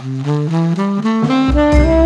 [0.00, 1.97] うん。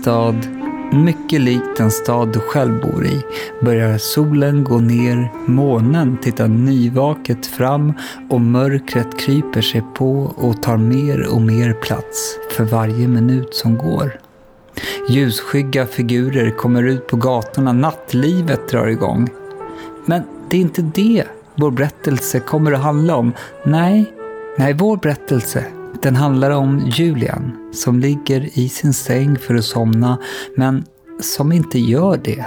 [0.00, 0.46] Stad,
[0.92, 3.22] mycket lik den stad du själv bor i,
[3.60, 7.92] börjar solen gå ner, månen tittar nyvaket fram
[8.30, 13.78] och mörkret kryper sig på och tar mer och mer plats för varje minut som
[13.78, 14.20] går.
[15.08, 19.28] Ljusskygga figurer kommer ut på gatorna, nattlivet drar igång.
[20.06, 23.32] Men det är inte det vår berättelse kommer att handla om.
[23.64, 24.14] Nej,
[24.58, 25.64] nej, vår berättelse
[26.02, 30.18] den handlar om Julian som ligger i sin säng för att somna,
[30.56, 30.84] men
[31.20, 32.46] som inte gör det.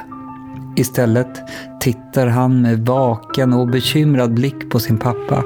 [0.75, 1.41] Istället
[1.79, 5.43] tittar han med vaken och bekymrad blick på sin pappa.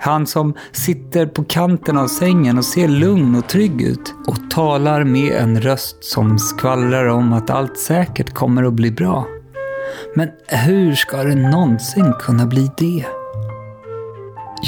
[0.00, 5.04] Han som sitter på kanten av sängen och ser lugn och trygg ut och talar
[5.04, 9.26] med en röst som skvallrar om att allt säkert kommer att bli bra.
[10.14, 13.06] Men hur ska det någonsin kunna bli det?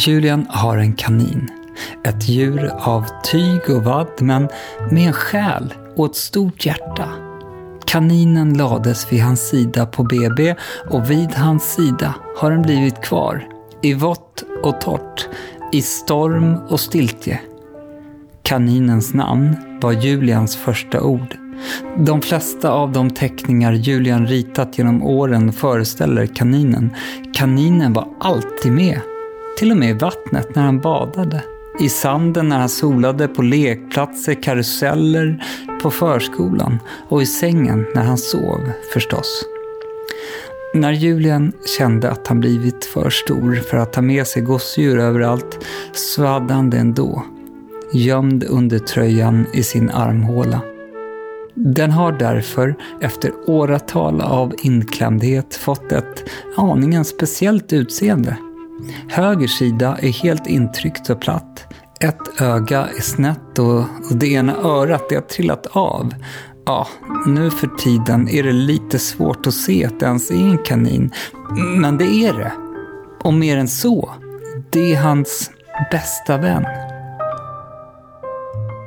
[0.06, 1.57] Julian har en kanin.
[2.04, 4.48] Ett djur av tyg och vadd, men
[4.90, 7.08] med en själ och ett stort hjärta.
[7.86, 10.54] Kaninen lades vid hans sida på BB
[10.90, 13.48] och vid hans sida har den blivit kvar.
[13.82, 15.28] I vått och torrt,
[15.72, 17.40] i storm och stiltje.
[18.42, 21.36] Kaninens namn var Julians första ord.
[21.96, 26.90] De flesta av de teckningar Julian ritat genom åren föreställer kaninen.
[27.34, 29.00] Kaninen var alltid med.
[29.58, 31.42] Till och med i vattnet när han badade.
[31.80, 35.44] I sanden när han solade, på lekplatser, karuseller,
[35.82, 36.78] på förskolan
[37.08, 39.44] och i sängen när han sov förstås.
[40.74, 45.64] När Julian kände att han blivit för stor för att ta med sig gosedjur överallt
[45.92, 47.22] så hade han det ändå,
[47.92, 50.60] gömd under tröjan i sin armhåla.
[51.54, 56.24] Den har därför, efter åratal av inklämdhet, fått ett
[56.56, 58.36] aningen speciellt utseende.
[59.08, 61.74] Höger sida är helt intryckt och platt.
[62.00, 66.14] Ett öga är snett och, och det ena örat det har trillat av.
[66.66, 66.86] Ja,
[67.26, 71.10] nu för tiden är det lite svårt att se att det ens är en kanin.
[71.76, 72.52] Men det är det.
[73.24, 74.14] Och mer än så,
[74.70, 75.50] det är hans
[75.90, 76.64] bästa vän.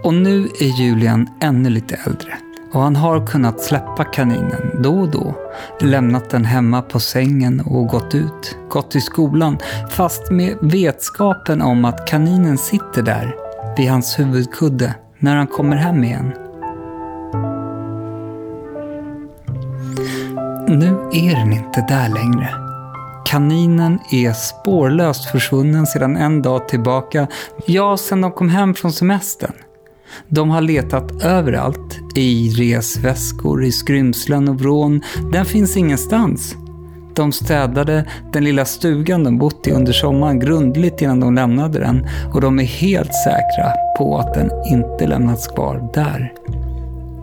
[0.03, 2.37] Och nu är Julian ännu lite äldre.
[2.73, 5.35] Och han har kunnat släppa kaninen då och då.
[5.81, 8.57] Lämnat den hemma på sängen och gått ut.
[8.69, 9.57] Gått till skolan.
[9.89, 13.35] Fast med vetskapen om att kaninen sitter där
[13.77, 16.33] vid hans huvudkudde när han kommer hem igen.
[20.67, 22.49] Nu är den inte där längre.
[23.25, 27.27] Kaninen är spårlöst försvunnen sedan en dag tillbaka.
[27.65, 29.53] Ja, sedan de kom hem från semestern.
[30.27, 31.99] De har letat överallt.
[32.15, 35.01] I resväskor, i skrymslen och vrån.
[35.31, 36.55] Den finns ingenstans.
[37.13, 42.07] De städade den lilla stugan de bott i under sommaren grundligt innan de lämnade den
[42.33, 46.33] och de är helt säkra på att den inte lämnats kvar där.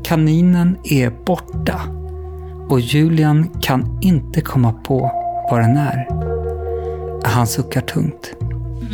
[0.04, 1.80] Kaninen är borta
[2.68, 5.00] och Julian kan inte komma på
[5.50, 6.08] var den är.
[7.24, 8.34] Han suckar tungt.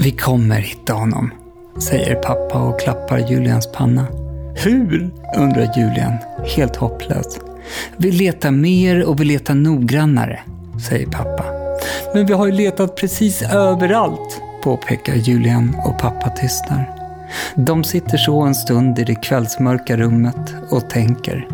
[0.02, 1.30] Vi kommer hitta honom,
[1.78, 4.06] säger pappa och klappar Julians panna.
[4.54, 5.10] Hur?
[5.36, 6.14] undrar Julian,
[6.56, 7.38] helt hopplös.
[7.96, 10.40] Vi letar mer och vi letar noggrannare,
[10.88, 11.44] säger pappa.
[12.14, 16.90] Men vi har ju letat precis överallt, påpekar Julian och pappa tystnar.
[17.54, 21.48] De sitter så en stund i det kvällsmörka rummet och tänker.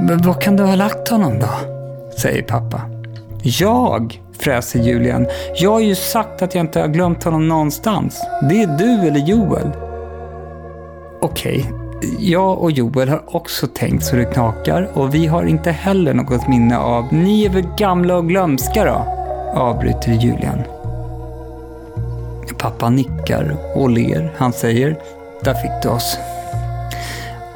[0.00, 1.48] Men var kan du ha lagt honom då?
[2.18, 2.80] säger pappa.
[3.42, 5.26] Jag, fräser Julian.
[5.54, 8.22] Jag har ju sagt att jag inte har glömt honom någonstans.
[8.48, 9.70] Det är du eller Joel.
[11.20, 11.72] Okej,
[12.18, 16.48] jag och Joel har också tänkt så det knakar och vi har inte heller något
[16.48, 19.06] minne av Ni är väl gamla och glömska då?
[19.60, 20.62] Avbryter Julian.
[22.58, 24.32] Pappa nickar och ler.
[24.36, 24.96] Han säger
[25.44, 26.18] Där fick du oss.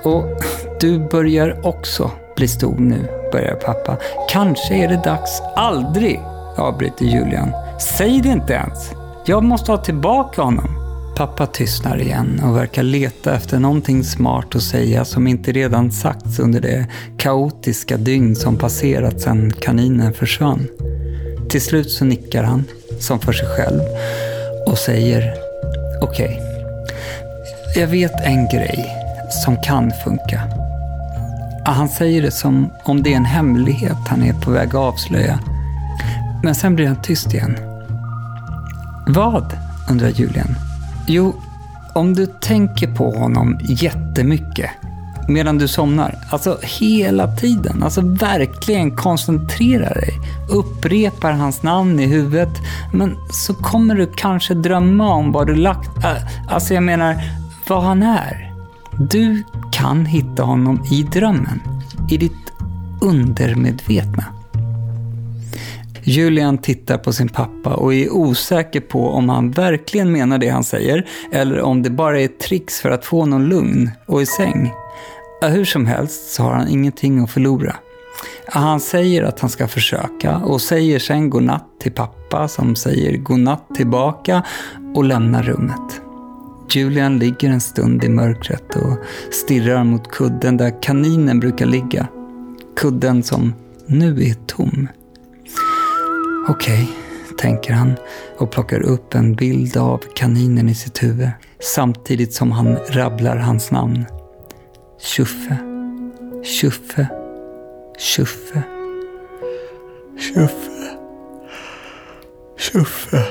[0.05, 0.44] Och
[0.81, 3.97] du börjar också bli stor nu, börjar pappa.
[4.29, 5.43] Kanske är det dags.
[5.56, 6.21] Aldrig,
[6.61, 7.53] avbryter Julian.
[7.99, 8.91] Säg det inte ens.
[9.27, 10.81] Jag måste ha tillbaka honom.
[11.17, 16.39] Pappa tystnar igen och verkar leta efter någonting smart att säga som inte redan sagts
[16.39, 16.87] under det
[17.17, 20.67] kaotiska dygn som passerat sedan kaninen försvann.
[21.49, 22.65] Till slut så nickar han,
[23.01, 23.81] som för sig själv,
[24.67, 25.35] och säger
[26.03, 27.83] Okej, okay.
[27.83, 28.87] jag vet en grej
[29.45, 30.43] som kan funka.
[31.65, 35.39] Han säger det som om det är en hemlighet han är på väg att avslöja.
[36.42, 37.56] Men sen blir han tyst igen.
[39.06, 39.56] Vad?
[39.90, 40.54] undrar Julian.
[41.06, 41.34] Jo,
[41.94, 44.70] om du tänker på honom jättemycket
[45.28, 52.58] medan du somnar, alltså hela tiden, alltså verkligen koncentrerar dig, upprepar hans namn i huvudet,
[52.92, 56.16] men så kommer du kanske drömma om vad du lagt, äh,
[56.48, 57.22] alltså jag menar,
[57.69, 58.52] vad han är.
[58.98, 61.62] Du kan hitta honom i drömmen,
[62.10, 62.52] i ditt
[63.00, 64.25] undermedvetna.
[66.02, 70.64] Julian tittar på sin pappa och är osäker på om han verkligen menar det han
[70.64, 74.26] säger eller om det bara är ett tricks för att få honom lugn och i
[74.26, 74.73] säng.
[75.43, 77.76] Hur som helst så har han ingenting att förlora.
[78.47, 83.75] Han säger att han ska försöka och säger sen godnatt till pappa som säger godnatt
[83.75, 84.43] tillbaka
[84.94, 86.00] och lämnar rummet.
[86.70, 88.99] Julian ligger en stund i mörkret och
[89.31, 92.06] stirrar mot kudden där kaninen brukar ligga.
[92.76, 93.55] Kudden som
[93.87, 94.88] nu är tom.
[96.48, 97.94] Okej, okay, tänker han
[98.38, 101.31] och plockar upp en bild av kaninen i sitt huvud
[101.75, 104.04] samtidigt som han rabblar hans namn.
[105.00, 105.56] Tjuffe,
[106.44, 107.06] Tjuffe,
[107.98, 108.62] Tjuffe.
[110.20, 110.98] Tjuffe,
[112.56, 113.25] Tjuffe,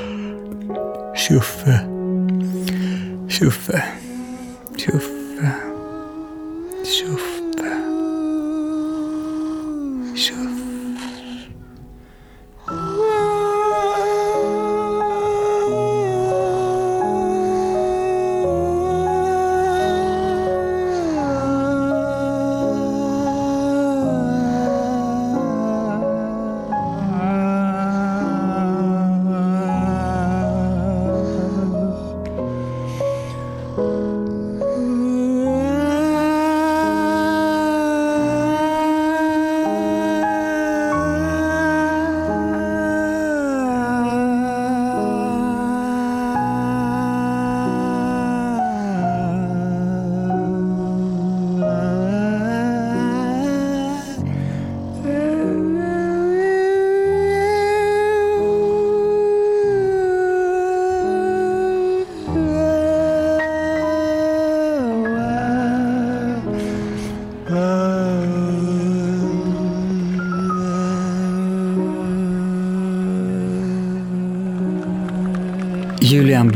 [1.15, 1.85] Tjuffe,
[3.27, 3.83] Tjuffe,
[4.77, 5.53] Tjuffe,
[6.83, 7.71] Tjuffe,
[10.15, 10.48] Tjuffe.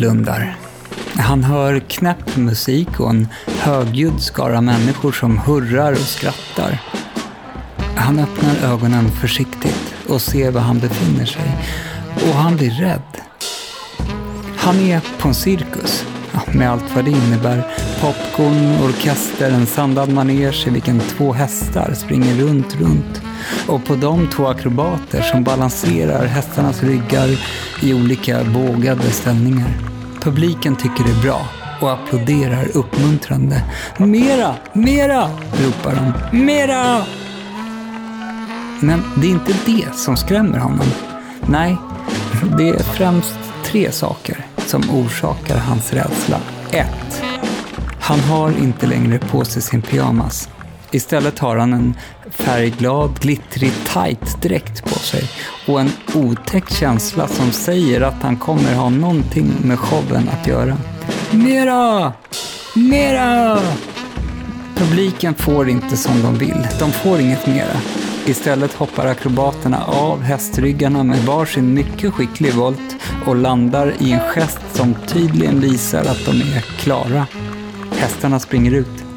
[0.03, 0.55] Blundar.
[1.17, 6.81] Han hör knäpp musik och en högljudd skara människor som hurrar och skrattar.
[7.95, 11.57] Han öppnar ögonen försiktigt och ser var han befinner sig.
[12.15, 13.22] Och han blir rädd.
[14.57, 16.05] Han är på en cirkus,
[16.53, 17.67] med allt vad det innebär.
[18.01, 23.22] Popcorn, orkester, en sandad manege i vilken två hästar springer runt, runt
[23.67, 27.29] och på de två akrobater som balanserar hästarnas ryggar
[27.81, 29.92] i olika bågade ställningar.
[30.24, 31.48] Publiken tycker det är bra
[31.82, 33.63] och applåderar uppmuntrande.
[33.98, 36.38] Mera, mera, ropar de.
[36.46, 37.06] Mera!
[38.82, 40.86] Men det är inte det som skrämmer honom.
[41.48, 41.77] Nej,
[42.58, 46.38] det är främst tre saker som orsakar hans rädsla.
[46.72, 46.88] 1.
[48.00, 50.50] Han har inte längre på sig sin pyjamas.
[50.93, 51.95] Istället har han en
[52.29, 55.23] färgglad, glittrig tight dräkt på sig
[55.67, 60.77] och en otäck känsla som säger att han kommer ha någonting med showen att göra.
[61.31, 62.13] Mera!
[62.75, 63.59] Mera!
[64.75, 66.67] Publiken får inte som de vill.
[66.79, 67.77] De får inget mera.
[68.25, 72.95] Istället hoppar akrobaterna av hästryggarna med varsin mycket skicklig volt
[73.25, 77.27] och landar i en gest som tydligen visar att de är klara.
[77.91, 79.12] Hästarna springer ut.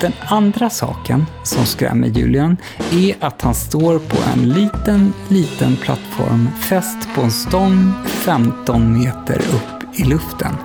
[0.00, 2.56] Den andra saken som skrämmer Julian
[2.92, 9.38] är att han står på en liten, liten plattform fäst på en stång 15 meter
[9.38, 10.56] upp i luften.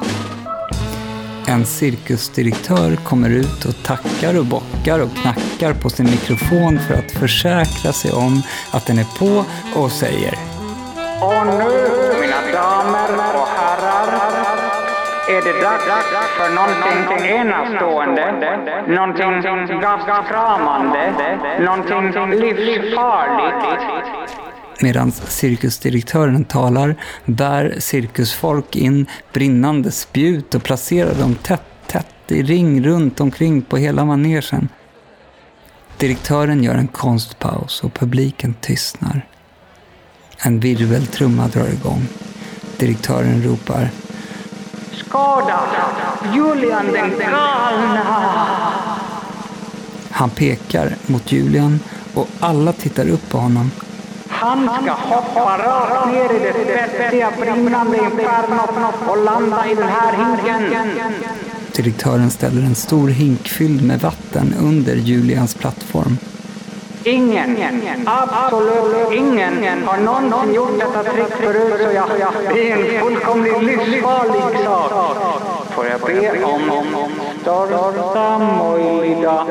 [1.48, 7.12] En cirkusdirektör kommer ut och tackar och bockar och knackar på sin mikrofon för att
[7.12, 8.42] försäkra sig om
[8.72, 9.46] att den är på
[9.80, 10.34] och säger
[11.22, 11.95] Och nu,
[15.30, 15.86] är det dags
[16.38, 18.26] för någonting enastående,
[18.88, 21.14] någonting gastkramande,
[21.60, 23.66] någonting livsfarligt.
[24.82, 32.84] Medan cirkusdirektören talar bär cirkusfolk in brinnande spjut och placerar dem tätt, tätt i ring
[32.84, 34.70] runt omkring på hela manegen.
[35.98, 39.26] Direktören gör en konstpaus och publiken tystnar.
[40.38, 42.08] En virveltrumma drar igång.
[42.78, 43.90] Direktören ropar
[45.16, 45.60] Skåda,
[46.34, 48.06] Julian den galna.
[50.12, 51.80] Han pekar mot Julian
[52.14, 53.72] och alla tittar upp på honom.
[54.28, 60.14] Han ska hoppa rakt ner i det spetsiga brinnande infernot och landa i den här
[60.14, 61.14] hinken.
[61.76, 66.18] Direktören ställer en stor hink fylld med vatten under Julians plattform.
[67.08, 67.58] Ingen,
[68.06, 74.66] absolut ingen har någonsin gjort detta trick förut så jag, det är en fullkomligt livsfarlig
[74.66, 74.92] sak.
[75.72, 76.92] Får jag be om
[77.42, 79.46] största möjliga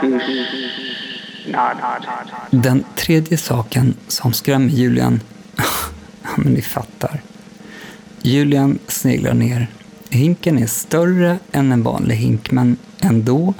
[0.00, 1.76] tystnad.
[2.50, 5.20] Den tredje saken som skrämmer Julian,
[6.22, 7.22] ja men ni fattar.
[8.22, 9.66] Julian sneglar ner.
[10.10, 13.54] Hinken är större än en vanlig hink, men ändå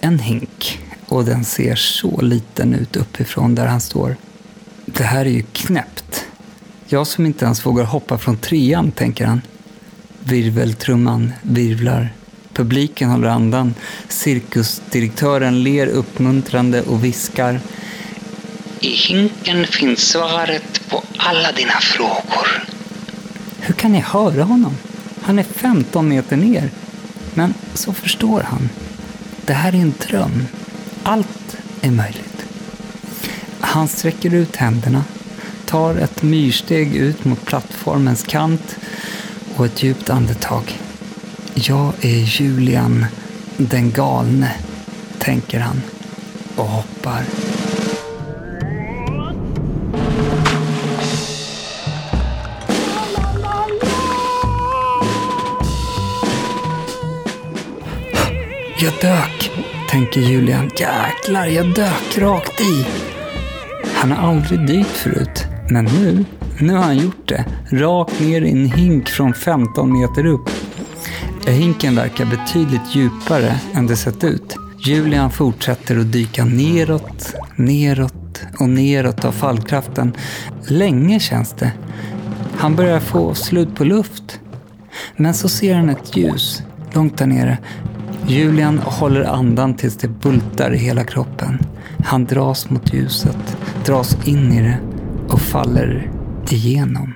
[0.00, 0.80] en hink.
[1.14, 4.16] Och den ser så liten ut uppifrån där han står.
[4.86, 6.24] Det här är ju knäppt.
[6.86, 9.40] Jag som inte ens vågar hoppa från trean, tänker han.
[10.18, 12.12] Virveltrumman virvlar.
[12.52, 13.74] Publiken håller andan.
[14.08, 17.60] Cirkusdirektören ler uppmuntrande och viskar.
[18.80, 22.64] I hinken finns svaret på alla dina frågor.
[23.60, 24.76] Hur kan ni höra honom?
[25.22, 26.70] Han är 15 meter ner.
[27.34, 28.68] Men så förstår han.
[29.46, 30.46] Det här är en dröm.
[31.06, 32.46] Allt är möjligt.
[33.60, 35.04] Han sträcker ut händerna,
[35.66, 38.76] tar ett myrsteg ut mot plattformens kant
[39.56, 40.78] och ett djupt andetag.
[41.54, 43.06] Jag är Julian,
[43.56, 44.52] den galne,
[45.18, 45.82] tänker han
[46.56, 47.24] och hoppar.
[58.78, 59.33] Jag dök,
[59.94, 60.70] tänker Julian.
[60.76, 62.86] Jäklar, jag dök rakt i.
[63.94, 66.24] Han har aldrig dykt förut, men nu,
[66.60, 67.44] nu har han gjort det.
[67.70, 70.50] Rakt ner i en hink från 15 meter upp.
[71.46, 74.56] Hinken verkar betydligt djupare än det sett ut.
[74.78, 80.16] Julian fortsätter att dyka neråt, neråt och neråt av fallkraften.
[80.68, 81.72] Länge känns det.
[82.56, 84.40] Han börjar få slut på luft.
[85.16, 87.58] Men så ser han ett ljus långt där nere.
[88.28, 91.58] Julian håller andan tills det bultar i hela kroppen.
[92.04, 94.78] Han dras mot ljuset, dras in i det
[95.28, 96.10] och faller
[96.50, 97.14] igenom.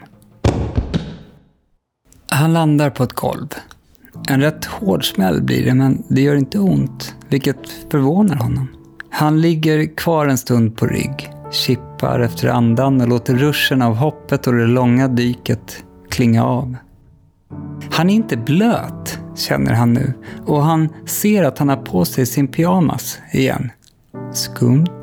[2.31, 3.55] Han landar på ett golv.
[4.29, 8.69] En rätt hård smäll blir det, men det gör inte ont, vilket förvånar honom.
[9.11, 14.47] Han ligger kvar en stund på rygg, kippar efter andan och låter ruschen av hoppet
[14.47, 16.77] och det långa dyket klinga av.
[17.91, 20.12] Han är inte blöt, känner han nu,
[20.47, 23.71] och han ser att han har på sig sin pyjamas igen.
[24.33, 25.00] Skumt.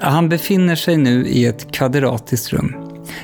[0.00, 2.74] Han befinner sig nu i ett kvadratiskt rum.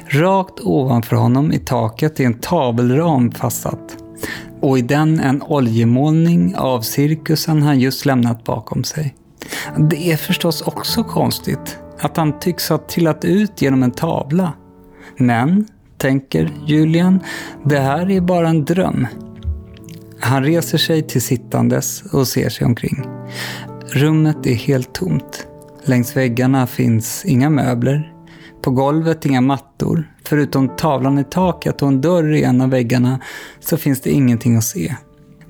[0.07, 3.97] Rakt ovanför honom i taket är en tavelram fastsatt
[4.61, 9.15] och i den en oljemålning av cirkusen han just lämnat bakom sig.
[9.77, 14.53] Det är förstås också konstigt att han tycks ha trillat ut genom en tavla.
[15.17, 17.21] Men, tänker Julian,
[17.65, 19.07] det här är bara en dröm.
[20.21, 23.05] Han reser sig till sittandes och ser sig omkring.
[23.93, 25.47] Rummet är helt tomt.
[25.85, 28.13] Längs väggarna finns inga möbler.
[28.63, 30.13] På golvet inga mattor.
[30.25, 33.21] Förutom tavlan i taket och en dörr i en av väggarna
[33.61, 34.95] så finns det ingenting att se.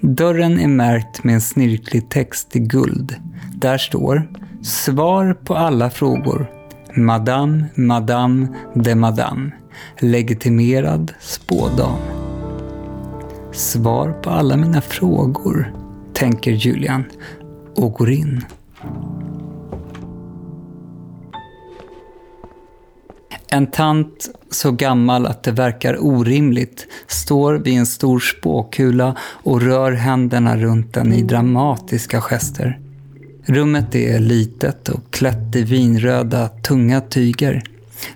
[0.00, 3.16] Dörren är märkt med en snirklig text i guld.
[3.54, 4.28] Där står
[4.62, 6.50] Svar på alla frågor.
[6.96, 9.50] Madame, Madame de Madame.
[10.00, 12.17] Legitimerad spådam.
[13.58, 15.74] Svar på alla mina frågor,
[16.14, 17.04] tänker Julian
[17.76, 18.44] och går in.
[23.48, 29.92] En tant, så gammal att det verkar orimligt, står vid en stor spåkula och rör
[29.92, 32.80] händerna runt den i dramatiska gester.
[33.44, 37.62] Rummet är litet och klätt i vinröda, tunga tyger.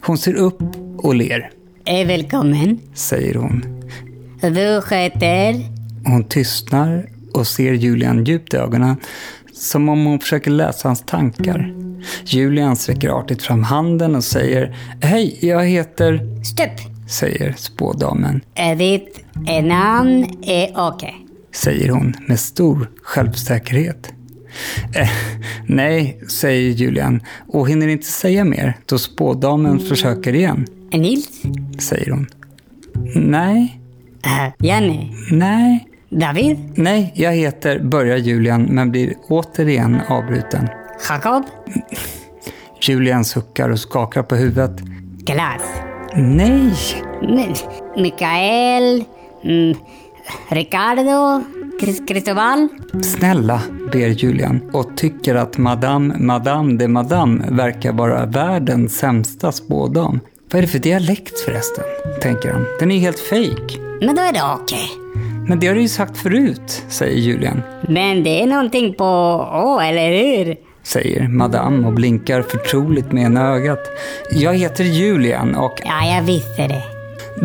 [0.00, 0.62] Hon ser upp
[0.98, 1.50] och ler,
[1.86, 2.80] välkommen.
[2.94, 3.81] säger hon.
[4.42, 5.60] Du heter?
[6.04, 8.96] Hon tystnar och ser Julian djupt i ögonen,
[9.52, 11.74] som om hon försöker läsa hans tankar.
[12.24, 16.42] Julian sträcker artigt fram handen och säger Hej, jag heter...
[16.44, 16.92] Stopp.
[17.10, 18.40] säger spådamen.
[18.54, 19.24] Eh, ditt
[19.62, 21.14] namn är Åke.
[21.54, 24.12] säger hon med stor självsäkerhet.
[24.94, 25.08] Eh,
[25.66, 31.42] nej, säger Julian och hinner inte säga mer då spådamen försöker igen, Nils?
[31.78, 32.26] säger hon.
[33.14, 33.78] Nej,
[34.26, 35.08] Eh, Janne?
[35.30, 36.58] nej, David?
[36.74, 40.68] nej, jag heter, börjar Julian men blir återigen avbruten.
[41.08, 41.44] Jakob?
[42.80, 44.80] Julian suckar och skakar på huvudet.
[45.26, 45.62] Klas?
[46.14, 46.72] Nej,
[47.22, 47.54] Men,
[48.02, 49.04] Mikael?
[49.44, 49.74] Mm,
[50.50, 51.44] Ricardo?
[52.08, 52.68] Cristobal?
[53.02, 53.62] snälla,
[53.92, 60.20] ber Julian och tycker att Madame, Madame de Madame verkar vara världens sämsta spådam.
[60.52, 61.84] Vad är det för dialekt förresten?
[62.20, 62.66] tänker han.
[62.78, 63.78] Den är helt fejk.
[64.00, 64.90] Men då är det okej.
[65.48, 67.62] Men det har du ju sagt förut, säger Julian.
[67.88, 69.04] Men det är någonting på
[69.52, 70.56] Å, eller hur?
[70.82, 73.90] Säger Madame och blinkar förtroligt med ena ögat.
[74.30, 75.80] Jag heter Julian och...
[75.84, 76.82] Ja, jag visste det.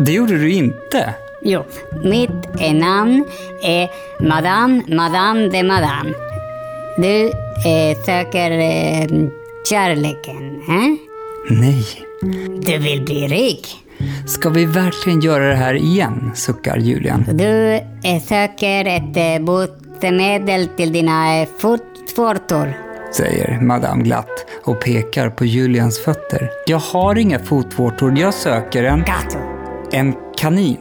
[0.04, 1.14] Det gjorde du inte.
[1.42, 1.64] Jo,
[2.04, 3.24] mitt eh, namn
[3.62, 6.12] är Madame, Madame de Madame.
[6.96, 7.26] Du
[7.70, 9.28] eh, söker eh,
[9.70, 10.96] kärleken, eh?
[11.50, 12.07] Nej.
[12.60, 13.76] Du vill bli rik.
[14.26, 16.30] Ska vi verkligen göra det här igen?
[16.34, 17.24] suckar Julian.
[17.32, 22.72] Du eh, söker ett eh, botemedel till dina eh, fotvårtor.
[23.12, 26.50] Säger Madame glatt och pekar på Julians fötter.
[26.66, 29.04] Jag har inga fotvårtor, jag söker en...
[29.04, 29.38] Kato.
[29.92, 30.78] En kanin.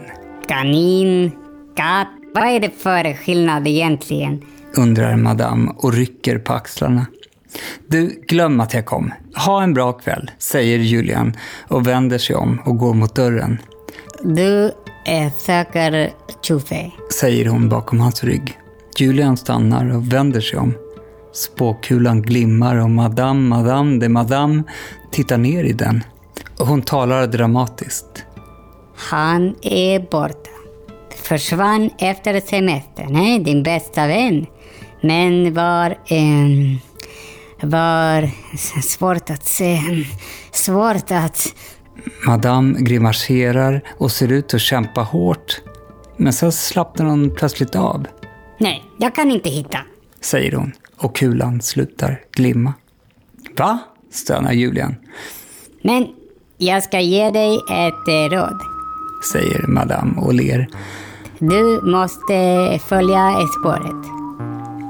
[0.48, 1.32] Kanin,
[1.76, 2.08] katt.
[2.34, 4.42] Vad är det för skillnad egentligen?
[4.78, 7.06] Undrar Madame och rycker på axlarna.
[7.88, 9.14] Du, glöm att jag kom.
[9.36, 11.36] Ha en bra kväll, säger Julian
[11.68, 13.58] och vänder sig om och går mot dörren.
[14.24, 14.66] Du
[15.06, 16.92] eh, söker Tjofe.
[17.20, 18.58] Säger hon bakom hans rygg.
[18.98, 20.74] Julian stannar och vänder sig om.
[21.34, 24.64] Spåkulan glimmar och Madame, Madame de Madame
[25.12, 26.04] tittar ner i den.
[26.60, 28.26] Och hon talar dramatiskt.
[28.96, 30.50] Han är borta.
[31.24, 33.44] Försvann efter semestern, eh?
[33.44, 34.46] din bästa vän.
[35.02, 35.98] Men var...
[36.08, 36.78] ehm,
[37.62, 38.30] var
[38.82, 39.80] svårt att se.
[40.52, 41.48] Svårt att...
[42.28, 45.62] Madame grimaserar och ser ut att kämpa hårt.
[46.18, 48.08] Men så slappnar hon plötsligt av,
[48.60, 49.78] Nej, jag kan inte hitta.
[50.22, 52.74] säger hon och kulan slutar glimma.
[53.58, 53.80] Va?
[54.12, 54.96] stönar Julian,
[55.82, 56.08] Men
[56.58, 58.60] jag ska ge dig ett eh, råd.
[59.34, 60.68] säger Madame och ler.
[61.40, 64.06] Du måste följa spåret.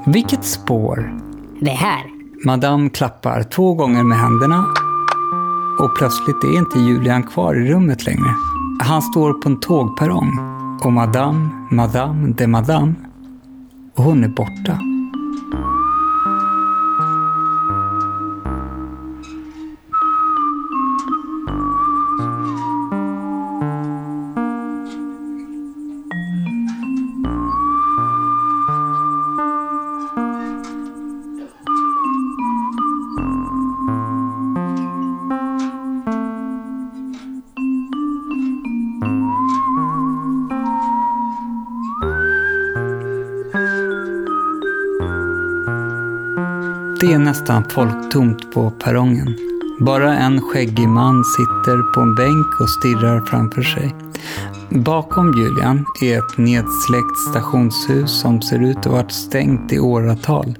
[0.06, 1.18] Vilket spår?
[1.60, 2.17] Det här.
[2.44, 4.66] Madame klappar två gånger med händerna
[5.78, 8.34] och plötsligt är inte Julian kvar i rummet längre.
[8.80, 10.38] Han står på en tågperrong
[10.84, 12.94] och Madame, Madame de Madame,
[13.94, 14.78] och hon är borta.
[47.28, 49.36] Nästan folktomt på perrongen.
[49.80, 53.94] Bara en skäggig man sitter på en bänk och stirrar framför sig.
[54.68, 60.54] Bakom Julian är ett nedsläckt stationshus som ser ut att ha varit stängt i åratal.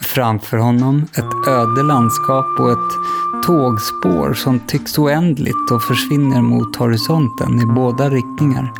[0.00, 2.92] Framför honom ett öde landskap och ett
[3.46, 8.72] tågspår som tycks oändligt och försvinner mot horisonten i båda riktningar.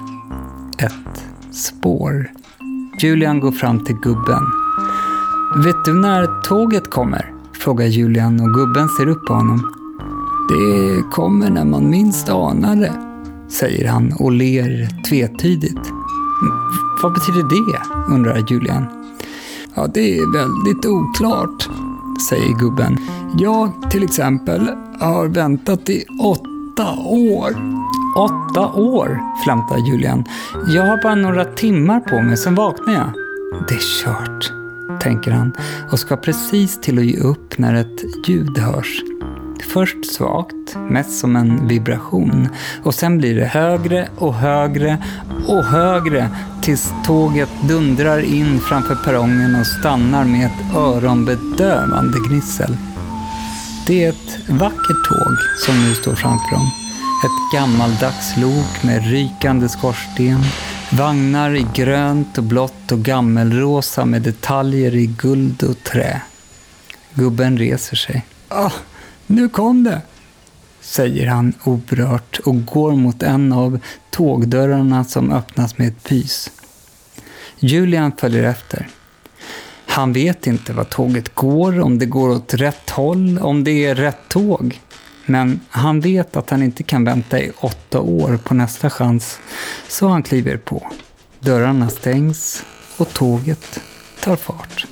[0.78, 2.30] Ett spår.
[3.02, 4.67] Julian går fram till gubben.
[5.56, 7.32] Vet du när tåget kommer?
[7.52, 9.72] Frågar Julian och gubben ser upp på honom.
[10.48, 12.92] Det kommer när man minst anar det,
[13.48, 15.92] säger han och ler tvetydigt.
[17.02, 18.14] Vad betyder det?
[18.14, 18.86] undrar Julian.
[19.74, 21.68] Ja, det är väldigt oklart,
[22.28, 22.98] säger gubben.
[23.38, 27.56] Jag till exempel har väntat i åtta år.
[28.16, 30.24] Åtta år, flamtar Julian.
[30.66, 33.12] Jag har bara några timmar på mig, sen vaknar jag.
[33.68, 34.52] Det är kört,
[35.00, 35.52] tänker han
[35.92, 39.02] och ska precis till att ge upp när ett ljud hörs.
[39.72, 42.48] Först svagt, mest som en vibration.
[42.82, 44.98] Och sen blir det högre och högre
[45.46, 46.28] och högre
[46.62, 52.76] tills tåget dundrar in framför perrongen och stannar med ett öronbedövande gnissel.
[53.86, 55.34] Det är ett vackert tåg
[55.66, 56.70] som nu står framför dem.
[57.24, 60.38] Ett gammaldags lok med rykande skorsten,
[60.92, 66.22] vagnar i grönt och blått och gammelrosa med detaljer i guld och trä.
[67.14, 68.26] Gubben reser sig.
[68.48, 68.72] Ah,
[69.26, 70.00] nu kom det,
[70.80, 76.50] säger han oberört och går mot en av tågdörrarna som öppnas med ett pys.
[77.58, 78.88] Julian följer efter.
[79.86, 83.94] Han vet inte vad tåget går, om det går åt rätt håll, om det är
[83.94, 84.80] rätt tåg.
[85.28, 89.38] Men han vet att han inte kan vänta i åtta år på nästa chans,
[89.88, 90.92] så han kliver på.
[91.40, 92.64] Dörrarna stängs
[92.96, 93.80] och tåget
[94.20, 94.86] tar fart.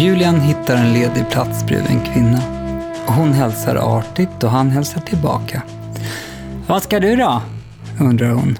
[0.00, 2.40] Julian hittar en ledig plats bredvid en kvinna.
[3.06, 5.62] Hon hälsar artigt och han hälsar tillbaka.
[6.66, 7.42] Vad ska du då?
[8.00, 8.58] undrar hon.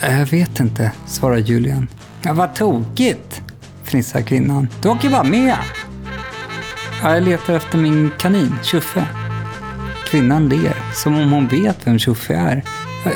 [0.00, 1.88] Jag vet inte, svarar Julian.
[2.22, 3.42] Ja, vad tokigt,
[3.84, 4.68] fnissar kvinnan.
[4.82, 5.56] Du åker bara med.
[7.02, 9.04] Ja, jag letar efter min kanin, Tjuffe.
[10.10, 12.62] Kvinnan ler, som om hon vet vem Tjuffe är.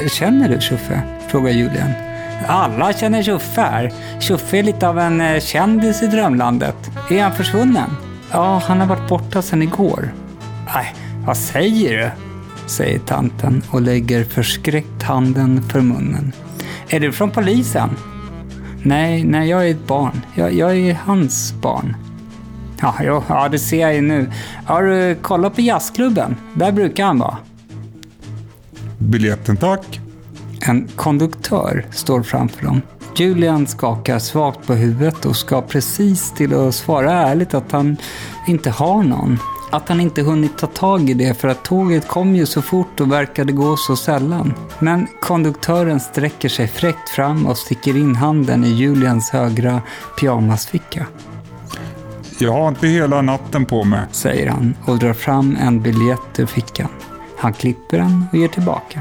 [0.09, 1.03] Känner du Tjuffe?
[1.29, 2.12] frågar Julian.
[2.47, 3.93] Alla känner Tjuffe här.
[4.21, 6.91] Tjuffe är lite av en eh, kändis i drömlandet.
[7.11, 7.91] Är han försvunnen?
[8.33, 10.13] Ja, han har varit borta sedan igår.
[10.75, 10.95] Nej,
[11.27, 12.11] vad säger du?
[12.67, 16.33] säger tanten och lägger förskräckt handen för munnen.
[16.89, 17.91] Är du från polisen?
[18.83, 20.21] Nej, nej, jag är ett barn.
[20.35, 21.97] Jag, jag är hans barn.
[22.81, 24.31] Ja, jo, ja, det ser jag ju nu.
[24.65, 26.37] Har du kollat på jazzklubben?
[26.55, 27.37] Där brukar han vara.
[28.99, 30.01] Biljetten tack.
[30.65, 32.83] En konduktör står framför dem.
[33.17, 37.97] Julian skakar svagt på huvudet och ska precis till att svara ärligt att han
[38.47, 39.39] inte har någon.
[39.71, 43.01] Att han inte hunnit ta tag i det för att tåget kom ju så fort
[43.01, 44.55] och verkade gå så sällan.
[44.79, 49.83] Men konduktören sträcker sig fräckt fram och sticker in handen i Julians högra
[50.21, 51.07] pyjamasficka.
[52.39, 54.01] Jag har inte hela natten på mig.
[54.13, 56.89] Säger han och drar fram en biljett ur fickan.
[57.37, 59.01] Han klipper den och ger tillbaka.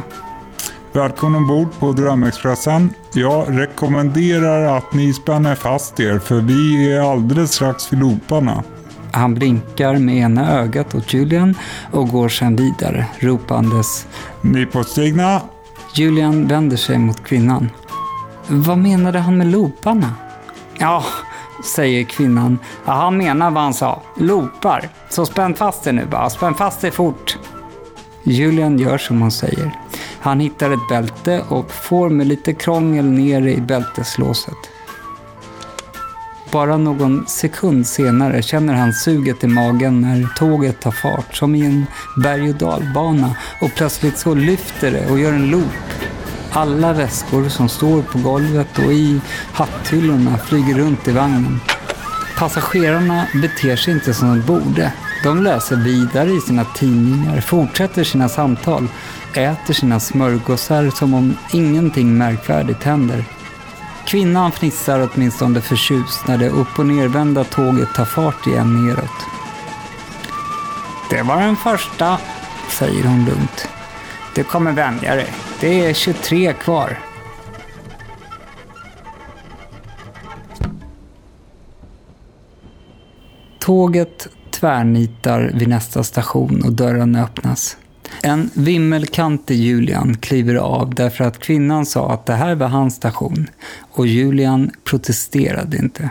[0.93, 2.93] Välkommen ombord på Drömexpressen.
[3.13, 8.63] Jag rekommenderar att ni spänner fast er för vi är alldeles strax vid looparna.
[9.11, 11.55] Han blinkar med ena ögat åt Julian
[11.91, 14.07] och går sedan vidare, ropandes
[14.41, 15.41] Ni på stigna?
[15.95, 17.69] Julian vänder sig mot kvinnan.
[18.47, 20.13] Vad menade han med looparna?
[20.77, 21.03] Ja,
[21.65, 22.59] säger kvinnan.
[22.85, 24.01] Ja, han menar vad han sa.
[24.17, 24.89] Loopar.
[25.09, 26.29] Så spänn fast er nu bara.
[26.29, 27.37] Spänn fast er fort.
[28.23, 29.71] Julian gör som hon säger.
[30.21, 34.57] Han hittar ett bälte och får med lite krångel ner i bälteslåset.
[36.51, 41.65] Bara någon sekund senare känner han suget i magen när tåget tar fart, som i
[41.65, 41.85] en
[42.17, 45.71] berg och dalbana och plötsligt så lyfter det och gör en loop.
[46.51, 49.21] Alla väskor som står på golvet och i
[49.53, 51.59] hatthyllorna flyger runt i vagnen.
[52.37, 54.93] Passagerarna beter sig inte som de borde.
[55.23, 58.87] De läser vidare i sina tidningar, fortsätter sina samtal,
[59.37, 63.25] äter sina smörgåsar som om ingenting märkvärdigt händer.
[64.05, 69.25] Kvinnan fnissar åtminstone förtjust när det upp och nervända tåget tar fart igen neråt.
[71.09, 72.17] Det var den första,
[72.69, 73.67] säger hon lugnt.
[74.35, 75.33] Du kommer vänja dig.
[75.59, 76.99] Det är 23 kvar.
[83.59, 87.77] Tåget tvärnitar vid nästa station och dörren öppnas.
[88.23, 93.47] En vimmelkantig Julian kliver av därför att kvinnan sa att det här var hans station
[93.91, 96.09] och Julian protesterade inte.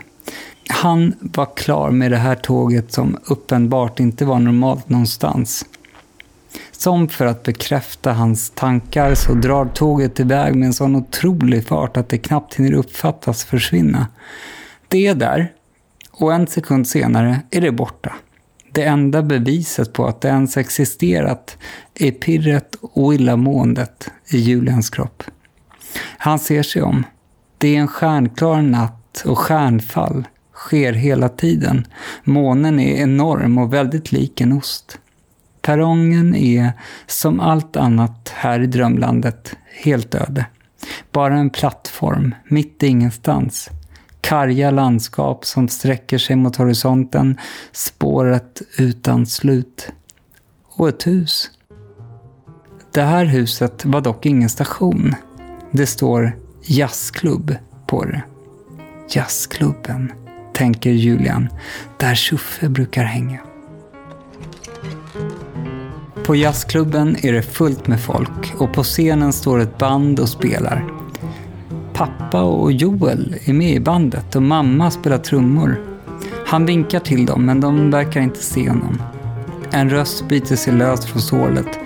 [0.69, 5.65] Han var klar med det här tåget som uppenbart inte var normalt någonstans.
[6.73, 11.97] Som för att bekräfta hans tankar så drar tåget iväg med en sån otrolig fart
[11.97, 14.07] att det knappt hinner uppfattas försvinna.
[14.89, 15.53] Det är där
[16.11, 18.15] och en sekund senare är det borta.
[18.73, 21.59] Det enda beviset på att det ens existerat
[21.95, 25.23] är pirret och illamåendet i Julians kropp.
[26.19, 27.05] Han ser sig om.
[27.59, 31.87] Det är en stjärnklar natt och stjärnfall sker hela tiden.
[32.25, 34.99] Månen är enorm och väldigt lik en ost.
[35.63, 36.73] Perrongen är,
[37.07, 40.47] som allt annat här i drömlandet, helt öde.
[41.13, 43.71] Bara en plattform, mitt i ingenstans.
[44.21, 47.39] Karga landskap som sträcker sig mot horisonten,
[47.73, 49.93] spåret utan slut.
[50.77, 51.51] Och ett hus.
[52.93, 55.15] Det här huset var dock ingen station.
[55.71, 57.57] Det står jazzklubb
[57.87, 58.23] på det.
[59.11, 60.13] Jazzklubben,
[60.53, 61.49] tänker Julian,
[61.97, 63.39] där Tjuffe brukar hänga.
[66.25, 71.00] På jazzklubben är det fullt med folk och på scenen står ett band och spelar.
[72.01, 75.81] Pappa och Joel är med i bandet och mamma spelar trummor.
[76.47, 79.03] Han vinkar till dem men de verkar inte se honom.
[79.71, 81.79] En röst biter sig lös från sålet.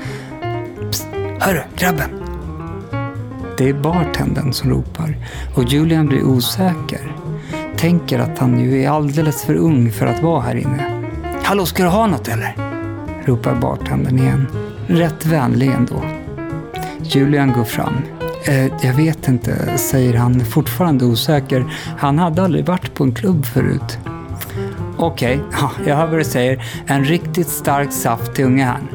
[0.90, 1.06] Psst,
[1.40, 2.10] hörru grabben!
[3.58, 5.16] Det är bartendern som ropar
[5.56, 7.16] och Julian blir osäker.
[7.76, 11.10] Tänker att han ju är alldeles för ung för att vara här inne.
[11.42, 12.56] Hallå, ska du ha något eller?
[13.24, 14.46] ropar bartendern igen.
[14.86, 16.02] Rätt vänlig ändå.
[17.02, 17.94] Julian går fram.
[18.46, 21.66] Eh, jag vet inte, säger han fortfarande osäker.
[21.98, 23.98] Han hade aldrig varit på en klubb förut.
[24.96, 25.86] Okej, okay.
[25.86, 26.64] jag hör vad du säger.
[26.86, 28.88] En riktigt stark saft till unga herrn.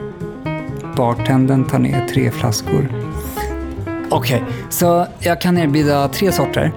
[0.95, 2.87] Bartendern tar ner tre flaskor.
[4.09, 6.71] Okej, okay, så jag kan erbjuda tre sorter,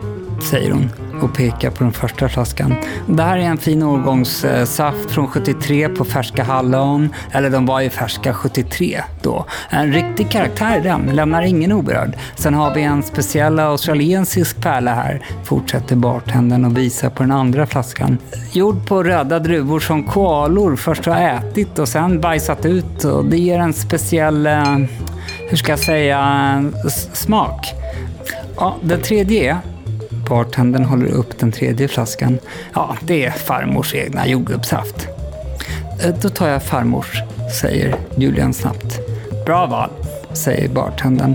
[0.51, 2.75] säger hon och pekar på den första flaskan.
[3.07, 7.15] Det här är en fin årgångssaft från 73 på färska hallon.
[7.33, 9.47] Eller de var ju färska 73 då.
[9.71, 12.17] En riktig karaktär i den, lämnar ingen oberörd.
[12.37, 17.67] Sen har vi en speciell australiensisk pärla här, fortsätter bartendern och visar på den andra
[17.67, 18.19] flaskan.
[18.53, 23.39] Gjord på röda druvor som koalor först har ätit och sen bajsat ut och det
[23.39, 24.77] ger en speciell, eh,
[25.49, 26.71] hur ska jag säga,
[27.13, 27.75] smak.
[28.57, 29.59] Ja, den tredje är
[30.29, 32.39] Bartendern håller upp den tredje flaskan.
[32.75, 35.09] Ja, det är farmors egna jordgubbssaft.
[36.05, 37.23] Eh, då tar jag farmors,
[37.61, 39.01] säger Julian snabbt.
[39.47, 39.91] Bra val,
[40.33, 41.35] säger bartendern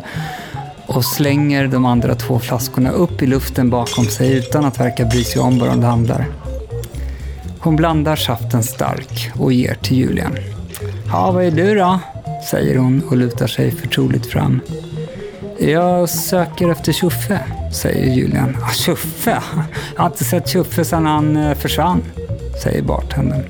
[0.85, 5.23] och slänger de andra två flaskorna upp i luften bakom sig utan att verka bry
[5.23, 6.25] sig om var de landar.
[7.59, 10.35] Hon blandar saften stark och ger till Julian.
[11.07, 11.99] Ja, vad är du då?
[12.51, 14.61] säger hon och lutar sig förtroligt fram.
[15.59, 17.39] Jag söker efter Tjuffe,
[17.73, 18.57] säger Julian.
[18.63, 19.41] Ah, Tjuffe?
[19.95, 22.03] Jag har inte sett Tjuffe sedan han eh, försvann,
[22.63, 23.43] säger bartendern.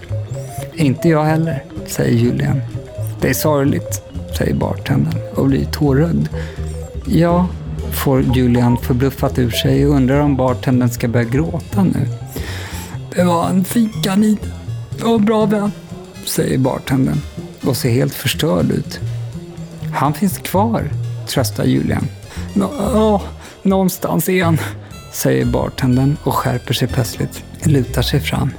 [0.73, 2.61] Inte jag heller, säger Julian.
[3.21, 4.01] Det är sorgligt,
[4.37, 6.27] säger bartendern och blir tårögd.
[7.07, 7.47] Ja,
[7.93, 12.07] får Julian förbluffat ur sig och undrar om bartendern ska börja gråta nu.
[13.15, 14.37] Det var en fin kanin
[15.03, 15.71] och en bra vän,
[16.25, 17.21] säger bartendern
[17.65, 18.99] och ser helt förstörd ut.
[19.95, 20.89] Han finns kvar,
[21.27, 22.07] tröstar Julian.
[22.53, 23.21] Nå,
[23.61, 24.57] någonstans igen,
[25.11, 27.43] säger bartendern och skärper sig plötsligt.
[27.63, 28.53] Lutar sig fram.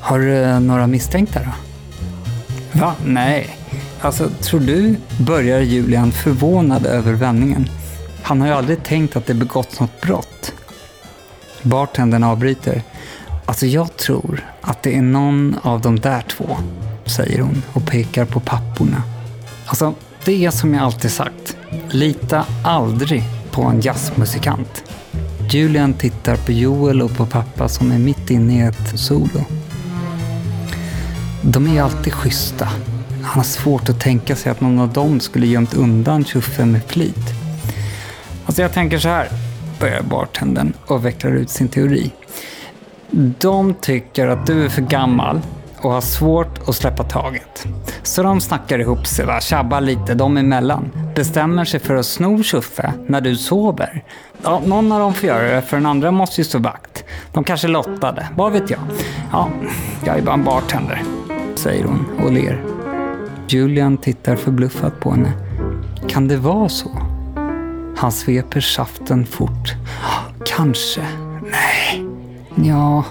[0.00, 1.52] Har du eh, några misstänkta då?
[2.80, 2.94] Va?
[3.04, 3.56] Nej.
[4.00, 4.96] Alltså, tror du?
[5.20, 7.68] Börjar Julian förvånad över vändningen.
[8.22, 10.52] Han har ju aldrig tänkt att det begåtts något brott.
[11.62, 12.82] Bartendern avbryter.
[13.46, 16.56] Alltså, jag tror att det är någon av de där två,
[17.06, 19.02] säger hon och pekar på papporna.
[19.66, 21.56] Alltså, det är som jag alltid sagt.
[21.90, 24.84] Lita aldrig på en jazzmusikant.
[25.50, 29.44] Julian tittar på Joel och på pappa som är mitt inne i ett solo.
[31.42, 32.64] De är ju alltid schyssta.
[33.22, 36.84] Han har svårt att tänka sig att någon av dem skulle gömt undan tjuffen med
[36.84, 37.34] flit.
[38.46, 39.28] Alltså jag tänker så här,
[39.80, 42.10] börjar bartendern och vecklar ut sin teori.
[43.38, 45.40] De tycker att du är för gammal
[45.86, 47.66] och har svårt att släppa taget.
[48.02, 49.40] Så de snackar ihop sig, va?
[49.40, 50.90] tjabbar lite dem emellan.
[51.14, 54.04] Bestämmer sig för att sno Tjuffe när du sover.
[54.42, 57.04] Ja, någon av dem får göra det, för den andra måste ju stå vakt.
[57.32, 58.80] De kanske lottade, vad vet jag.
[59.32, 59.48] Ja,
[60.04, 61.02] jag är bara en bartender,
[61.54, 62.64] säger hon och ler.
[63.48, 65.32] Julian tittar förbluffat på henne.
[66.08, 66.90] Kan det vara så?
[67.96, 69.74] Han sveper saften fort.
[70.44, 71.06] Kanske.
[71.50, 72.06] Nej.
[72.68, 73.04] Ja,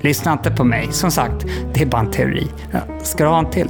[0.00, 0.88] Lyssna inte på mig.
[0.92, 2.48] Som sagt, det är bara en teori.
[3.02, 3.68] Ska du ha en till?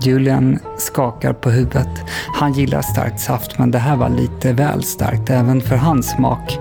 [0.00, 1.88] Julian skakar på huvudet.
[2.34, 6.58] Han gillar starkt saft, men det här var lite väl starkt även för hans smak.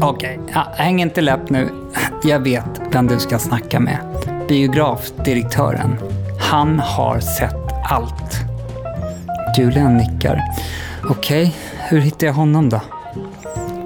[0.00, 1.68] Okej, okay, ja, häng inte läpp nu.
[2.24, 3.98] Jag vet vem du ska snacka med.
[4.48, 5.98] Biografdirektören.
[6.40, 8.36] Han har sett allt.
[9.58, 10.42] Julian nickar.
[11.04, 11.52] Okej, okay,
[11.88, 12.80] hur hittar jag honom då?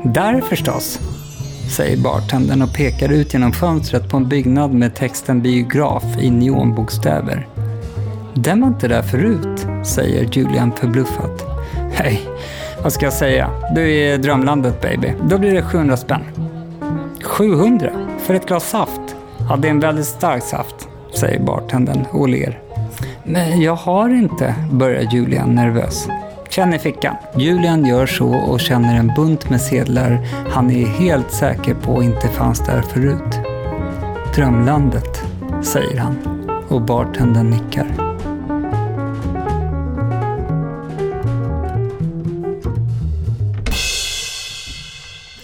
[0.05, 1.01] Där förstås
[1.71, 7.49] säger bartendern och pekar ut genom fönstret på en byggnad med texten biograf i neonbokstäver.
[8.35, 11.45] Den var inte där förut, säger Julian förbluffat.
[11.93, 12.21] Hej,
[12.83, 13.51] vad ska jag säga?
[13.75, 15.13] Du är i drömlandet baby.
[15.23, 16.23] Då blir det 700 spänn.
[17.23, 17.91] 700?
[18.19, 19.17] För ett glas saft?
[19.49, 22.61] Ja, det är en väldigt stark saft, säger bartendern och ler.
[23.25, 26.09] Men jag har inte, börjar Julian nervös.
[26.51, 27.17] Känn i fickan.
[27.37, 32.29] Julian gör så och känner en bunt med sedlar han är helt säker på inte
[32.29, 33.41] fanns där förut.
[34.35, 35.23] Drömlandet,
[35.63, 36.17] säger han
[36.69, 37.87] och bartendern nickar.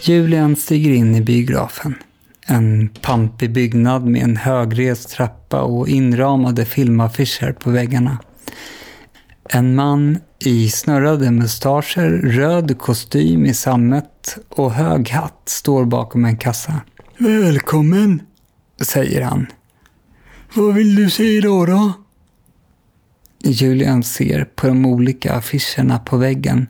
[0.03, 1.95] Julian stiger in i biografen.
[2.47, 8.19] En pampig byggnad med en högrest trappa och inramade filmaffischer på väggarna.
[9.49, 16.37] En man i snurrade mustascher, röd kostym i sammet och hög hatt står bakom en
[16.37, 16.81] kassa.
[17.19, 18.23] Välkommen,
[18.81, 19.47] säger han.
[20.55, 21.93] Vad vill du se idag då?
[23.45, 26.67] Julian ser på de olika affischerna på väggen.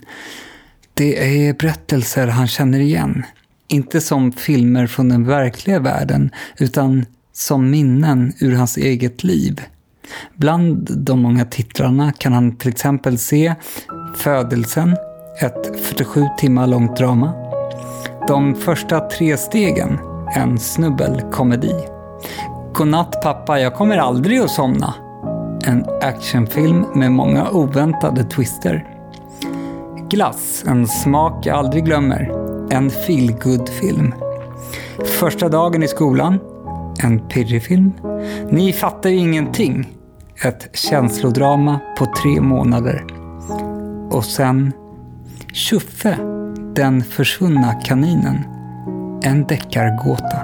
[0.95, 3.23] Det är berättelser han känner igen.
[3.69, 9.63] Inte som filmer från den verkliga världen, utan som minnen ur hans eget liv.
[10.35, 13.55] Bland de många titlarna kan han till exempel se
[14.17, 14.97] Födelsen,
[15.41, 17.33] ett 47 timmar långt drama.
[18.29, 19.99] De första tre stegen,
[20.37, 21.75] en snubbelkomedi.
[22.75, 24.95] Godnatt pappa, jag kommer aldrig att somna.
[25.65, 28.89] En actionfilm med många oväntade twister.
[30.11, 32.31] Glass, en smak jag aldrig glömmer.
[32.71, 34.15] En feelgood-film.
[35.05, 36.39] Första dagen i skolan.
[37.03, 37.93] En pirrig film.
[38.51, 39.89] Ni fattar ju ingenting.
[40.45, 43.05] Ett känslodrama på tre månader.
[44.11, 44.73] Och sen
[45.53, 46.17] Tjuffe,
[46.75, 48.45] den försvunna kaninen.
[49.23, 50.43] En deckargåta.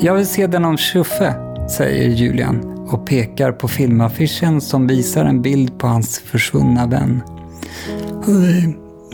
[0.00, 1.34] Jag vill se den om Tjuffe,
[1.76, 7.22] säger Julian och pekar på filmaffischen som visar en bild på hans försvunna vän.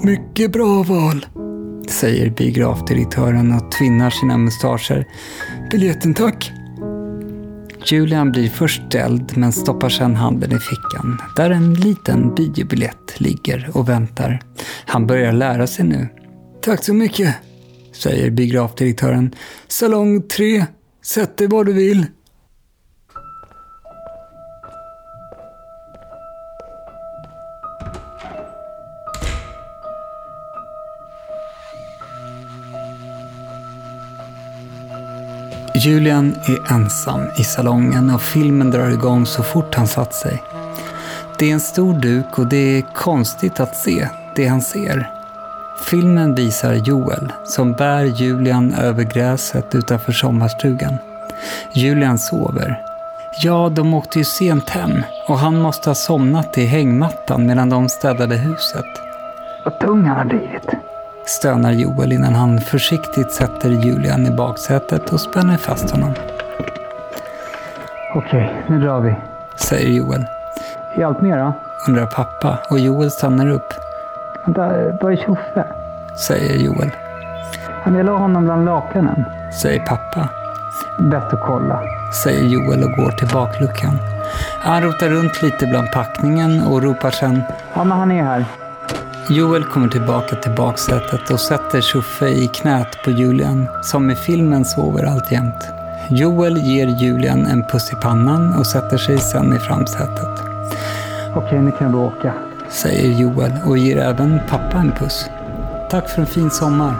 [0.02, 1.26] Mycket bra val,
[1.88, 5.06] säger biografdirektören och tvinnar sina mustascher.
[5.70, 6.52] Biljetten tack.
[7.86, 13.70] Julian blir först ställd men stoppar sedan handen i fickan där en liten biobiljett ligger
[13.72, 14.40] och väntar.
[14.86, 16.08] Han börjar lära sig nu.
[16.62, 17.34] Tack så mycket,
[17.92, 19.34] säger biografdirektören.
[19.68, 20.66] Salong 3,
[21.04, 22.06] sätt dig var du vill.
[35.82, 40.42] Julian är ensam i salongen och filmen drar igång så fort han satt sig.
[41.38, 45.10] Det är en stor duk och det är konstigt att se det han ser.
[45.90, 50.98] Filmen visar Joel som bär Julian över gräset utanför sommarstugan.
[51.72, 52.82] Julian sover.
[53.42, 57.88] Ja, de åkte ju sent hem och han måste ha somnat i hängmattan medan de
[57.88, 58.86] städade huset.
[59.64, 60.89] Vad tung han har blivit
[61.24, 66.14] stönar Joel innan han försiktigt sätter Julian i baksätet och spänner fast honom.
[68.14, 69.14] Okej, nu drar vi,
[69.56, 70.24] säger Joel.
[70.94, 71.52] Är allt med då?
[71.88, 73.74] undrar pappa och Joel stannar upp.
[74.44, 74.68] Vänta,
[75.00, 75.64] var är Tjoffe?
[76.28, 76.90] säger Joel.
[77.82, 79.24] Han jag la honom bland lakanen,
[79.62, 80.28] säger pappa.
[80.98, 81.82] Bäst att kolla,
[82.24, 83.98] säger Joel och går till bakluckan.
[84.60, 87.42] Han rotar runt lite bland packningen och ropar sen.
[87.74, 88.44] Ja, men han är här.
[89.32, 94.64] Joel kommer tillbaka till baksätet och sätter Tjoffe i knät på Julian, som i filmen
[94.64, 95.68] sover alltjämt.
[96.08, 100.28] Joel ger Julian en puss i pannan och sätter sig sen i framsätet.
[101.34, 102.34] Okej, nu kan vi åka,
[102.68, 105.30] säger Joel och ger även pappa en puss.
[105.90, 106.94] Tack för en fin sommar.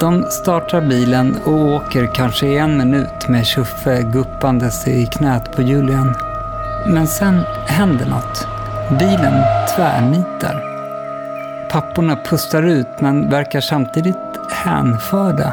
[0.00, 5.62] De startar bilen och åker kanske i en minut med Tjoffe guppandes i knät på
[5.62, 6.14] Julian.
[6.86, 8.61] Men sen händer något.
[8.90, 9.44] Bilen
[9.76, 10.62] tvärnitar.
[11.70, 14.16] Papporna pustar ut men verkar samtidigt
[14.50, 15.52] hänförda.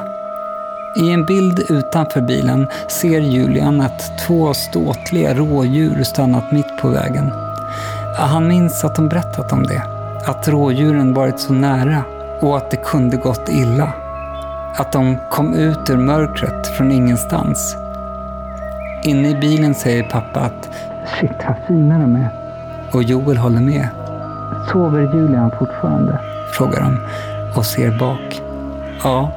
[0.96, 7.32] I en bild utanför bilen ser Julian att två ståtliga rådjur stannat mitt på vägen.
[8.18, 9.84] Han minns att de berättat om det.
[10.26, 12.04] Att rådjuren varit så nära
[12.42, 13.94] och att det kunde gått illa.
[14.76, 17.78] Att de kom ut ur mörkret från ingenstans.
[19.04, 20.70] Inne i bilen säger pappa att
[21.20, 22.39] Shit, vad fina de är.
[22.92, 23.88] Och Joel håller med.
[24.72, 26.20] Sover Julian fortfarande?
[26.52, 26.98] Frågar de
[27.56, 28.42] och ser bak.
[29.04, 29.32] Ja,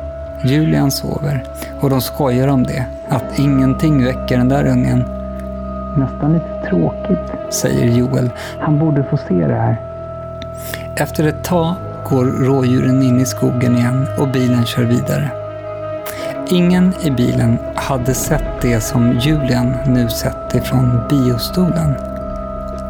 [0.44, 1.44] Julian sover
[1.80, 2.86] och de skojar om det.
[3.08, 5.04] Att ingenting väcker den där ungen.
[5.96, 8.30] Nästan lite tråkigt, säger Joel.
[8.58, 9.80] Han borde få se det här.
[10.96, 11.74] Efter ett tag
[12.08, 15.28] går rådjuren in i skogen igen och bilen kör vidare.
[16.48, 21.94] Ingen i bilen hade sett det som Julian nu sett ifrån biostolen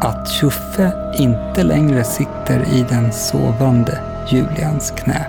[0.03, 5.27] att Tjuffe inte längre sitter i den sovande Julians knä.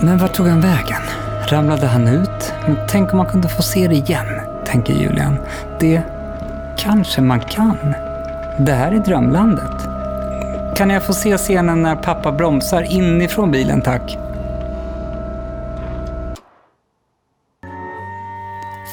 [0.00, 1.02] Men vart tog han vägen?
[1.48, 2.52] Ramlade han ut?
[2.66, 4.26] Men tänk om man kunde få se det igen,
[4.66, 5.36] tänker Julian.
[5.80, 6.02] Det
[6.76, 7.94] kanske man kan.
[8.58, 9.88] Det här är drömlandet.
[10.76, 14.18] Kan jag få se scenen när pappa bromsar inifrån bilen, tack?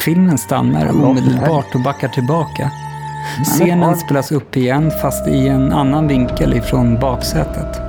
[0.06, 2.72] Filmen stannar omedelbart och backar tillbaka.
[3.44, 7.82] Scenen spelas upp igen fast i en annan vinkel ifrån baksätet.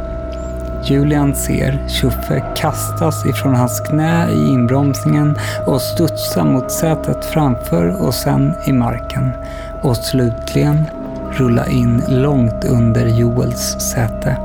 [0.84, 8.14] Julian ser Tjuffe kastas ifrån hans knä i inbromsningen och studsa mot sätet framför och
[8.14, 9.30] sen i marken.
[9.82, 10.84] Och slutligen
[11.32, 14.36] rulla in långt under Joels säte.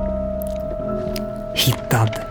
[1.53, 2.30] Hittad.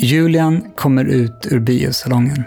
[0.00, 2.44] Julian kommer ut ur biosalongen.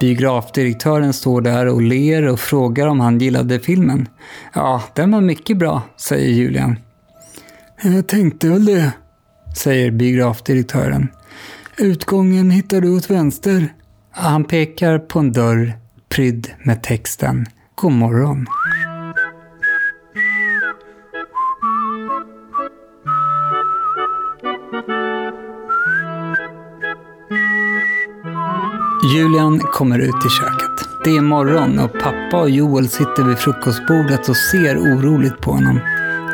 [0.00, 4.08] Biografdirektören står där och ler och frågar om han gillade filmen.
[4.54, 6.78] Ja, den var mycket bra, säger Julian.
[7.82, 8.92] Jag tänkte väl det,
[9.56, 11.08] säger biografdirektören.
[11.78, 13.74] Utgången hittar du åt vänster.
[14.10, 15.72] Han pekar på en dörr
[16.08, 18.46] prydd med texten God morgon.
[29.14, 30.88] Julian kommer ut i köket.
[31.04, 35.80] Det är morgon och pappa och Joel sitter vid frukostbordet och ser oroligt på honom.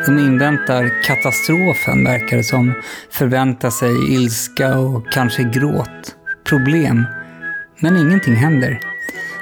[0.05, 2.73] De inväntar katastrofen, verkar det som.
[3.11, 6.15] Förväntar sig ilska och kanske gråt.
[6.49, 7.05] Problem.
[7.79, 8.79] Men ingenting händer.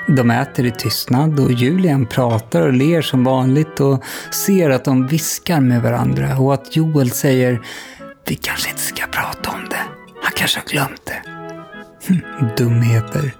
[0.07, 5.07] De äter i tystnad och Julian pratar och ler som vanligt och ser att de
[5.07, 7.61] viskar med varandra och att Joel säger
[8.27, 9.83] Vi kanske inte ska prata om det.
[10.23, 11.44] Han kanske har glömt det.
[12.57, 13.35] Dumheter.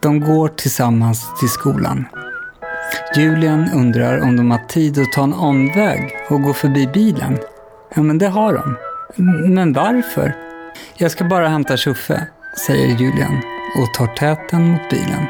[0.00, 2.04] De går tillsammans till skolan.
[3.16, 7.38] Julian undrar om de har tid att ta en omväg och gå förbi bilen.
[7.94, 8.76] Ja, men det har de.
[9.54, 10.36] Men varför?
[10.96, 12.26] Jag ska bara hämta Tjuffe,
[12.66, 13.36] säger Julian
[13.78, 15.26] och tar täten mot bilen.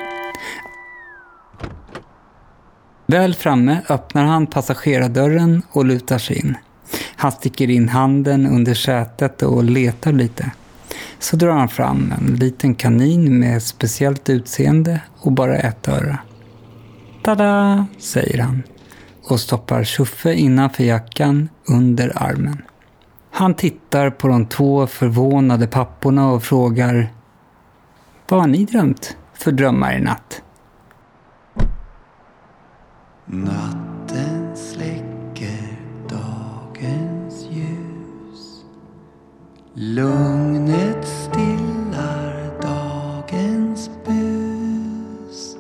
[3.07, 6.57] Väl framme öppnar han passagerardörren och lutar sig in.
[7.25, 10.51] Han sticker in handen under sätet och letar lite.
[11.18, 16.18] Så drar han fram en liten kanin med speciellt utseende och bara ett öra.
[17.22, 18.62] Tada, säger han
[19.29, 22.62] och stoppar Tjuffe innanför jackan under armen.
[23.31, 27.12] Han tittar på de två förvånade papporna och frågar
[28.29, 30.43] Vad har ni drömt för drömmar i natt?
[33.27, 33.93] Natt
[39.77, 45.57] Lugnet stillar dagens bus.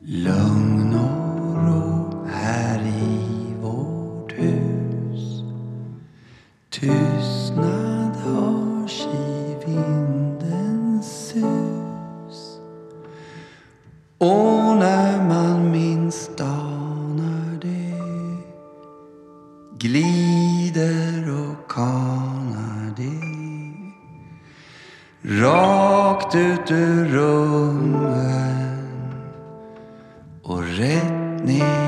[0.00, 5.42] Lugn och ro här i vårt hus.
[6.70, 12.58] Tystnad hörs i vindens sus.
[14.18, 14.59] Och
[26.30, 28.78] rakt ut ur rummen
[30.42, 31.79] och rätt ner.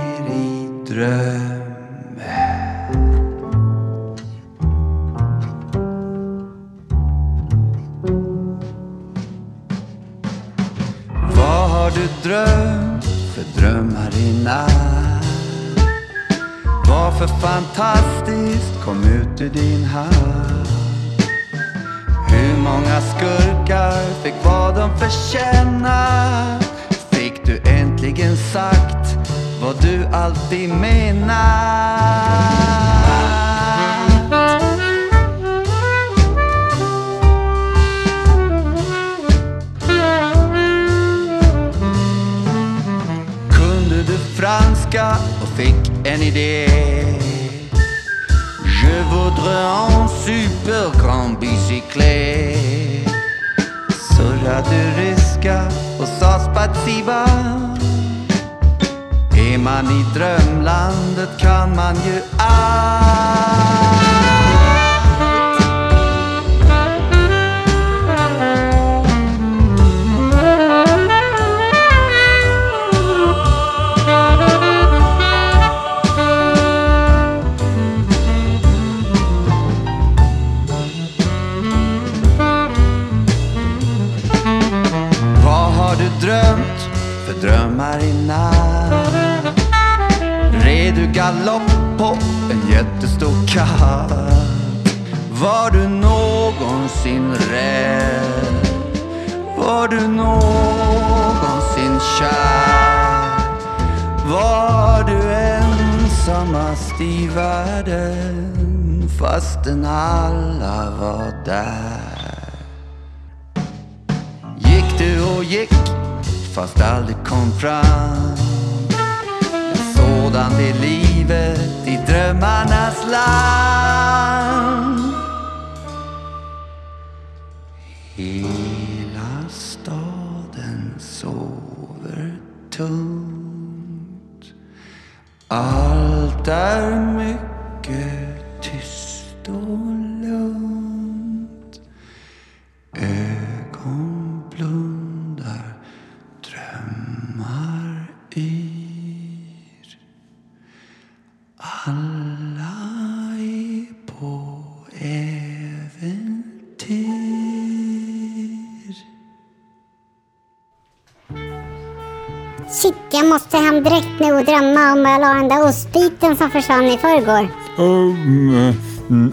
[162.83, 166.51] Shit, jag måste hem direkt nu och drömma om jag la den där ostbiten som
[166.51, 167.49] försvann i förrgår.
[167.79, 168.73] Um,
[169.11, 169.33] mm,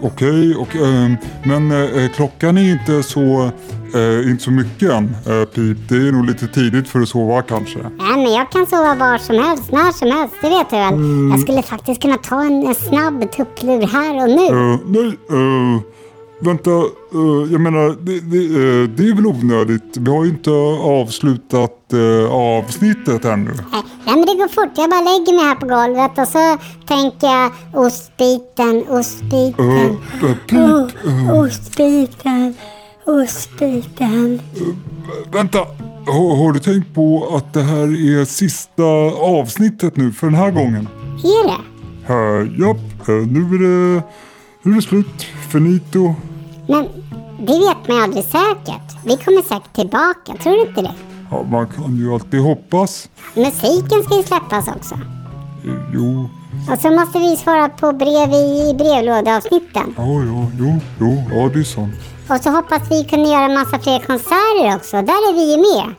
[0.00, 3.50] Okej, och, ehm, men eh, klockan är inte så,
[3.94, 5.78] eh, inte så mycket än, eh, Pip.
[5.88, 7.78] Det är nog lite tidigt för att sova kanske.
[7.78, 11.30] Nej, men jag kan sova var som helst, när som helst, det vet du väl.
[11.30, 14.78] Jag skulle faktiskt kunna ta en, en snabb tupplur här och nu.
[14.86, 15.18] Nej,
[16.40, 16.70] vänta.
[16.70, 19.96] eh, jag menar, det, det, eh, det är väl onödigt.
[19.96, 20.50] Vi har ju inte
[21.00, 23.50] avslutat eh, avsnittet ännu.
[23.72, 24.72] Nej, nej, men det går fort.
[24.76, 26.56] Jag bara lägger mig här på golvet och så
[26.86, 27.50] tänker jag
[27.86, 29.70] ostbiten, ostbiten.
[29.70, 32.54] eh, Pip, Oh, ostbiten,
[33.04, 34.40] ostbiten.
[35.32, 35.58] vänta.
[36.06, 38.82] Har, har du tänkt på att det här är sista
[39.20, 40.88] avsnittet nu för den här gången?
[41.24, 41.62] Är det?
[42.14, 44.02] Uh, japp, nu är det,
[44.62, 45.26] nu är det slut.
[45.56, 46.14] Finito.
[46.68, 46.84] Men
[47.38, 48.88] det vet man ju aldrig säkert.
[49.04, 50.94] Vi kommer säkert tillbaka, tror du inte det?
[51.30, 53.08] Ja, man kan ju alltid hoppas.
[53.34, 54.94] Musiken ska ju släppas också.
[54.94, 56.28] Eh, Jo,
[56.72, 59.94] Och så måste vi svara på brev i brevlådeavsnitten.
[59.96, 61.94] ja, ja, jo, jo, ja det är sant.
[62.30, 64.96] Och så hoppas vi kunna göra massa fler konserter också.
[64.96, 65.94] Där är vi ju med.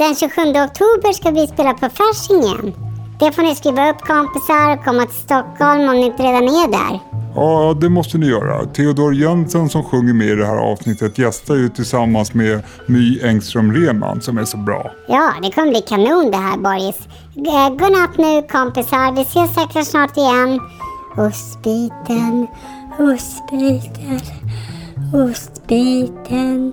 [0.00, 2.74] Den 27 oktober ska vi spela på Faschingen.
[3.20, 6.68] Det får ni skriva upp kompisar och komma till Stockholm om ni inte redan är
[6.78, 7.11] där.
[7.34, 8.66] Ja, det måste ni göra.
[8.66, 13.72] Theodor Jensen som sjunger med i det här avsnittet gästar ju tillsammans med My Engström
[13.72, 14.90] Reman som är så bra.
[15.08, 17.08] Ja, det kommer bli kanon det här Boris.
[17.36, 19.12] Eh, godnatt nu kompisar.
[19.16, 20.60] Vi ses säkert snart igen.
[21.16, 22.46] Ostbiten,
[22.98, 24.20] ostbiten,
[25.12, 26.72] ostbiten,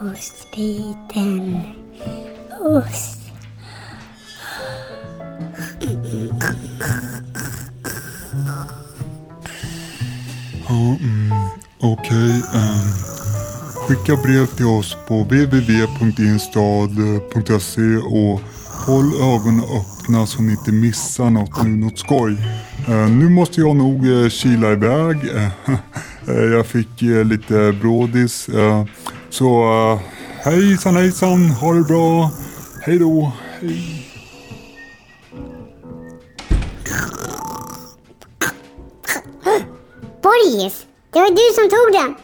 [0.00, 1.60] ostbiten,
[2.60, 3.16] ost.
[10.68, 11.32] Ja, mm,
[11.80, 12.30] okej.
[12.54, 12.92] ehm,
[13.88, 15.96] skicka brev till oss på www.instad.se
[17.96, 18.40] och
[18.86, 22.32] håll ögonen öppna så ni inte missar något, något skoj.
[22.88, 25.16] Uh, nu måste jag nog uh, kila iväg.
[25.24, 25.48] Uh,
[26.52, 28.48] jag fick lite brådis.
[29.30, 30.00] så uh,
[30.44, 32.30] hejsan hejsan, ha det bra.
[32.82, 33.32] Hej då.
[33.60, 34.05] Hej.
[40.36, 42.14] Boris, det var du som tog den.